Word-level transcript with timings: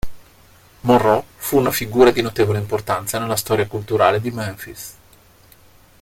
Monroe 0.81 1.23
fu 1.35 1.57
una 1.59 1.69
figura 1.69 2.09
di 2.09 2.23
notevole 2.23 2.57
importanza 2.57 3.19
nella 3.19 3.35
storia 3.35 3.67
culturale 3.67 4.19
di 4.19 4.31
Memphis. 4.31 4.93